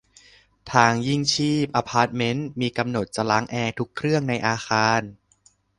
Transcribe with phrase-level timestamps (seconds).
[0.73, 5.01] ทางยิ่งชีพ อพาร์ทเม้นต์ มีกำหนดจะล้างแอร์ทุกเครื่องในอาคาร